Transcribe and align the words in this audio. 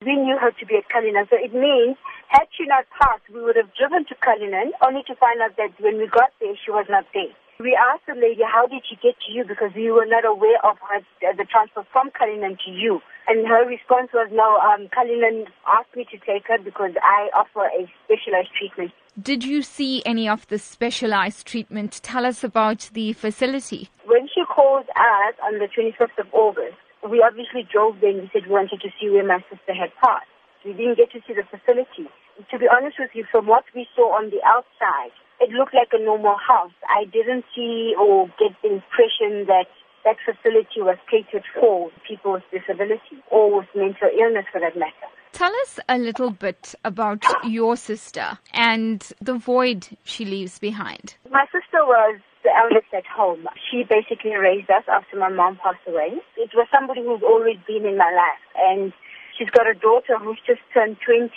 We 0.00 0.16
knew 0.16 0.38
her 0.40 0.50
to 0.50 0.64
be 0.64 0.80
at 0.80 0.88
Cullinan, 0.88 1.28
so 1.28 1.36
it 1.36 1.52
means 1.52 2.00
had 2.32 2.48
she 2.56 2.64
not 2.64 2.88
passed, 2.88 3.28
we 3.28 3.44
would 3.44 3.56
have 3.56 3.68
driven 3.76 4.06
to 4.08 4.14
Cullinan 4.24 4.72
only 4.80 5.04
to 5.04 5.14
find 5.14 5.42
out 5.44 5.60
that 5.60 5.76
when 5.76 5.98
we 5.98 6.08
got 6.08 6.32
there, 6.40 6.56
she 6.56 6.70
was 6.70 6.86
not 6.88 7.04
there. 7.12 7.28
We 7.60 7.76
asked 7.76 8.08
the 8.08 8.16
lady, 8.16 8.40
how 8.40 8.64
did 8.66 8.80
she 8.88 8.96
get 8.96 9.20
to 9.20 9.28
you? 9.28 9.44
Because 9.44 9.76
we 9.76 9.92
were 9.92 10.08
not 10.08 10.24
aware 10.24 10.56
of 10.64 10.78
her, 10.88 11.04
the 11.20 11.44
transfer 11.44 11.84
from 11.92 12.08
Cullinan 12.16 12.56
to 12.64 12.70
you. 12.70 13.00
And 13.28 13.46
her 13.46 13.68
response 13.68 14.08
was, 14.14 14.32
no, 14.32 14.56
um, 14.64 14.88
Cullinan 14.88 15.52
asked 15.68 15.92
me 15.94 16.06
to 16.08 16.16
take 16.24 16.48
her 16.48 16.56
because 16.56 16.96
I 17.04 17.28
offer 17.36 17.68
a 17.68 17.84
specialized 18.08 18.56
treatment. 18.56 18.92
Did 19.20 19.44
you 19.44 19.60
see 19.60 20.02
any 20.06 20.26
of 20.30 20.48
the 20.48 20.58
specialized 20.58 21.46
treatment? 21.46 22.00
Tell 22.02 22.24
us 22.24 22.42
about 22.42 22.88
the 22.94 23.12
facility. 23.12 23.90
When 24.06 24.28
she 24.32 24.48
called 24.48 24.88
us 24.96 25.34
on 25.44 25.58
the 25.58 25.68
25th 25.68 26.16
of 26.16 26.32
August, 26.32 26.80
we 27.08 27.24
obviously 27.24 27.64
drove 27.64 28.00
there 28.00 28.10
and 28.10 28.22
we 28.22 28.30
said 28.32 28.44
we 28.44 28.52
wanted 28.52 28.80
to 28.80 28.90
see 29.00 29.08
where 29.08 29.26
my 29.26 29.40
sister 29.48 29.72
had 29.72 29.94
passed. 30.02 30.28
We 30.64 30.72
didn't 30.72 30.96
get 30.96 31.10
to 31.12 31.20
see 31.26 31.32
the 31.32 31.48
facility. 31.48 32.12
To 32.50 32.58
be 32.58 32.68
honest 32.68 32.96
with 32.98 33.10
you, 33.14 33.24
from 33.30 33.46
what 33.46 33.64
we 33.74 33.86
saw 33.96 34.16
on 34.16 34.28
the 34.28 34.40
outside, 34.44 35.12
it 35.40 35.50
looked 35.50 35.74
like 35.74 35.88
a 35.92 36.02
normal 36.02 36.36
house. 36.36 36.72
I 36.84 37.04
didn't 37.04 37.44
see 37.54 37.94
or 37.98 38.28
get 38.38 38.52
the 38.62 38.76
impression 38.76 39.48
that 39.48 39.68
that 40.04 40.16
facility 40.24 40.80
was 40.80 40.96
catered 41.10 41.44
for 41.54 41.90
people 42.06 42.32
with 42.32 42.44
disability 42.52 43.20
or 43.30 43.58
with 43.58 43.68
mental 43.74 44.08
illness 44.08 44.44
for 44.52 44.60
that 44.60 44.76
matter. 44.76 45.08
Tell 45.32 45.52
us 45.62 45.78
a 45.88 45.96
little 45.96 46.30
bit 46.30 46.74
about 46.84 47.22
your 47.44 47.76
sister 47.76 48.38
and 48.52 49.06
the 49.20 49.34
void 49.34 49.88
she 50.04 50.24
leaves 50.24 50.58
behind. 50.58 51.14
My 51.30 51.44
sister 51.46 51.84
was 51.84 52.20
the 52.42 52.50
eldest 52.56 52.88
at 52.92 53.06
home. 53.06 53.46
She 53.70 53.84
basically 53.84 54.34
raised 54.34 54.70
us 54.70 54.84
after 54.88 55.16
my 55.16 55.28
mom 55.28 55.58
passed 55.62 55.84
away. 55.86 56.20
It 56.36 56.50
was 56.54 56.66
somebody 56.72 57.02
who's 57.02 57.22
always 57.22 57.56
been 57.66 57.84
in 57.84 57.96
my 57.96 58.10
life 58.12 58.44
and 58.56 58.92
she's 59.36 59.50
got 59.50 59.68
a 59.68 59.74
daughter 59.74 60.18
who's 60.18 60.40
just 60.46 60.60
turned 60.72 60.96
20 61.04 61.30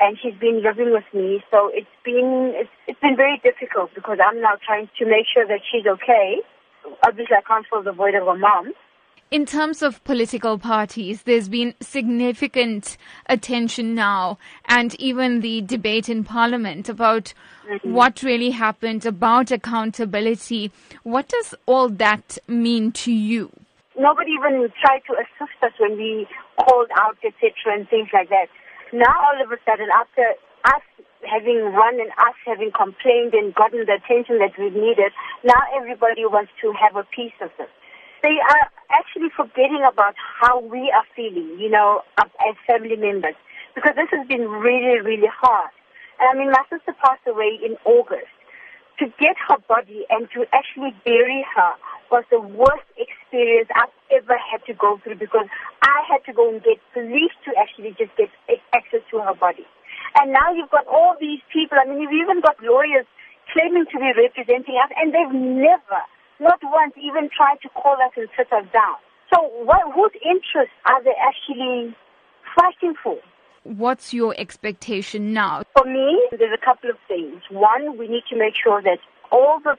and 0.00 0.16
she's 0.22 0.34
been 0.40 0.62
living 0.62 0.92
with 0.92 1.06
me. 1.12 1.42
So 1.50 1.70
it's 1.74 1.90
been 2.04 2.54
it's, 2.56 2.70
it's 2.86 3.00
been 3.00 3.16
very 3.16 3.38
difficult 3.42 3.90
because 3.94 4.18
I'm 4.22 4.40
now 4.40 4.56
trying 4.64 4.88
to 4.98 5.04
make 5.04 5.26
sure 5.26 5.46
that 5.46 5.60
she's 5.66 5.86
okay. 5.86 6.40
Obviously, 7.06 7.36
I 7.36 7.42
can't 7.42 7.66
fill 7.68 7.82
the 7.82 7.92
void 7.92 8.14
of 8.14 8.26
a 8.26 8.36
mom. 8.36 8.72
In 9.30 9.46
terms 9.46 9.80
of 9.80 10.02
political 10.02 10.58
parties, 10.58 11.22
there's 11.22 11.48
been 11.48 11.72
significant 11.80 12.96
attention 13.28 13.94
now, 13.94 14.38
and 14.64 14.92
even 14.98 15.38
the 15.38 15.60
debate 15.60 16.08
in 16.08 16.24
Parliament 16.24 16.88
about 16.88 17.32
mm-hmm. 17.70 17.92
what 17.92 18.24
really 18.24 18.50
happened, 18.50 19.06
about 19.06 19.52
accountability. 19.52 20.72
What 21.04 21.28
does 21.28 21.54
all 21.66 21.88
that 21.90 22.38
mean 22.48 22.90
to 23.06 23.12
you? 23.12 23.52
Nobody 23.96 24.32
even 24.32 24.68
tried 24.82 25.02
to 25.06 25.14
assist 25.14 25.62
us 25.62 25.78
when 25.78 25.96
we 25.96 26.26
called 26.58 26.90
out, 26.96 27.16
etc., 27.22 27.52
and 27.66 27.88
things 27.88 28.08
like 28.12 28.30
that. 28.30 28.46
Now 28.92 29.14
all 29.14 29.44
of 29.44 29.52
a 29.52 29.62
sudden, 29.64 29.86
after 29.94 30.26
us 30.64 30.82
having 31.22 31.70
run 31.70 32.00
and 32.00 32.10
us 32.18 32.34
having 32.44 32.72
complained 32.74 33.34
and 33.34 33.54
gotten 33.54 33.86
the 33.86 33.94
attention 33.94 34.38
that 34.42 34.58
we 34.58 34.70
needed, 34.70 35.12
now 35.44 35.62
everybody 35.78 36.26
wants 36.26 36.50
to 36.62 36.72
have 36.74 36.96
a 36.96 37.06
piece 37.14 37.38
of 37.40 37.50
it. 37.60 37.70
They 38.22 38.36
are 38.36 38.68
actually 38.92 39.30
forgetting 39.34 39.82
about 39.86 40.14
how 40.16 40.60
we 40.60 40.92
are 40.94 41.04
feeling, 41.14 41.56
you 41.58 41.70
know, 41.70 42.02
as 42.18 42.56
family 42.66 42.96
members, 42.96 43.34
because 43.74 43.94
this 43.96 44.08
has 44.12 44.26
been 44.26 44.48
really, 44.48 45.00
really 45.00 45.30
hard. 45.30 45.70
And 46.20 46.28
I 46.28 46.34
mean, 46.38 46.50
my 46.50 46.64
sister 46.68 46.94
passed 47.02 47.26
away 47.26 47.58
in 47.64 47.76
August. 47.84 48.30
To 49.00 49.08
get 49.16 49.32
her 49.48 49.56
body 49.64 50.04
and 50.10 50.28
to 50.36 50.44
actually 50.52 50.92
bury 51.08 51.40
her 51.56 51.72
was 52.12 52.24
the 52.28 52.38
worst 52.38 52.84
experience 53.00 53.72
I've 53.72 53.88
ever 54.12 54.36
had 54.36 54.60
to 54.68 54.74
go 54.74 55.00
through 55.00 55.16
because 55.16 55.48
I 55.80 56.04
had 56.04 56.20
to 56.28 56.36
go 56.36 56.52
and 56.52 56.60
get 56.60 56.76
police 56.92 57.32
to 57.48 57.56
actually 57.56 57.96
just 57.96 58.12
get 58.20 58.28
access 58.76 59.00
to 59.08 59.24
her 59.24 59.32
body. 59.32 59.64
And 60.20 60.36
now 60.36 60.52
you've 60.52 60.68
got 60.68 60.86
all 60.86 61.16
these 61.16 61.40
people. 61.48 61.78
I 61.80 61.88
mean, 61.88 61.96
you've 62.02 62.12
even 62.12 62.44
got 62.44 62.60
lawyers 62.60 63.08
claiming 63.56 63.86
to 63.88 63.96
be 63.96 64.12
representing 64.12 64.76
us, 64.76 64.92
and 65.00 65.14
they've 65.16 65.32
never, 65.32 66.00
not 66.40 66.58
once, 66.62 66.94
even 66.96 67.28
tried 67.28 67.60
to 67.62 67.68
call 67.70 67.94
us 67.94 68.12
and 68.16 68.28
sit 68.36 68.52
us 68.52 68.64
down. 68.72 68.96
So, 69.32 69.46
what, 69.62 69.92
whose 69.94 70.12
interests 70.24 70.74
are 70.86 71.02
they 71.04 71.14
actually 71.20 71.94
fighting 72.56 72.94
for? 73.02 73.18
What's 73.62 74.12
your 74.12 74.34
expectation 74.38 75.32
now? 75.32 75.62
For 75.76 75.84
me, 75.84 76.18
there's 76.32 76.56
a 76.56 76.64
couple 76.64 76.90
of 76.90 76.96
things. 77.06 77.42
One, 77.50 77.98
we 77.98 78.08
need 78.08 78.24
to 78.30 78.36
make 78.36 78.54
sure 78.56 78.82
that 78.82 78.98
all 79.30 79.60
the 79.62 79.76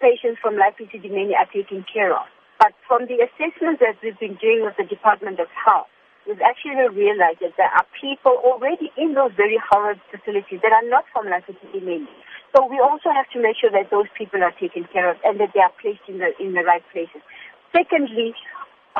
patients 0.00 0.38
from 0.42 0.56
Life 0.56 0.76
Esidimeni 0.78 1.32
are 1.34 1.48
taken 1.50 1.84
care 1.88 2.12
of. 2.12 2.26
But 2.60 2.74
from 2.86 3.06
the 3.08 3.24
assessments 3.24 3.80
that 3.80 3.96
we've 4.02 4.18
been 4.20 4.36
doing 4.36 4.62
with 4.62 4.76
the 4.76 4.84
Department 4.84 5.40
of 5.40 5.48
Health, 5.50 5.90
we've 6.28 6.42
actually 6.44 6.78
realized 6.94 7.40
that 7.40 7.56
there 7.56 7.72
are 7.72 7.86
people 7.98 8.38
already 8.44 8.92
in 8.98 9.14
those 9.14 9.32
very 9.34 9.58
horrid 9.58 9.98
facilities 10.12 10.60
that 10.62 10.70
are 10.70 10.86
not 10.86 11.04
from 11.10 11.26
Life 11.26 11.48
Esidimeni. 11.48 12.06
So 12.54 12.66
we 12.68 12.78
also 12.78 13.08
have 13.08 13.28
to 13.32 13.40
make 13.40 13.56
sure 13.56 13.70
that 13.72 13.90
those 13.90 14.06
people 14.16 14.42
are 14.42 14.52
taken 14.60 14.84
care 14.92 15.08
of 15.08 15.16
and 15.24 15.40
that 15.40 15.50
they 15.54 15.60
are 15.60 15.72
placed 15.80 16.04
in 16.08 16.18
the 16.18 16.36
in 16.38 16.52
the 16.52 16.62
right 16.62 16.84
places. 16.92 17.24
Secondly, 17.72 18.34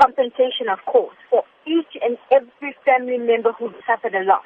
compensation, 0.00 0.72
of 0.72 0.80
course, 0.88 1.16
for 1.28 1.44
each 1.66 2.00
and 2.00 2.16
every 2.32 2.74
family 2.84 3.18
member 3.18 3.52
who 3.52 3.70
suffered 3.86 4.14
a 4.14 4.24
loss. 4.24 4.44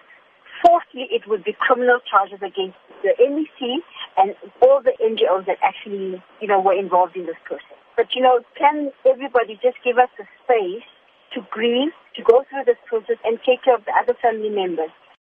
Fourthly, 0.65 1.07
it 1.13 1.29
would 1.29 1.45
be 1.45 1.55
criminal 1.55 2.01
charges 2.03 2.41
against 2.43 2.79
the 3.03 3.15
MEC 3.21 3.79
and 4.17 4.35
all 4.63 4.83
the 4.83 4.97
NGOs 4.99 5.47
that 5.47 5.59
actually, 5.63 6.23
you 6.41 6.49
know, 6.49 6.61
were 6.61 6.75
involved 6.75 7.15
in 7.15 7.27
this 7.27 7.39
process. 7.45 7.77
But, 7.97 8.15
you 8.15 8.23
know, 8.23 8.41
can 8.59 8.91
everybody 9.07 9.55
just 9.63 9.77
give 9.85 9.99
us 9.99 10.09
the 10.19 10.25
space 10.45 10.85
to 11.35 11.41
grieve, 11.51 11.93
to 12.17 12.23
go 12.23 12.45
through 12.49 12.65
this 12.65 12.81
process 12.89 13.17
and 13.25 13.39
take 13.45 13.65
care 13.65 13.77
of 13.77 13.85
the 13.85 13.93
other 13.93 14.17
family 14.21 14.51
members? 14.51 14.91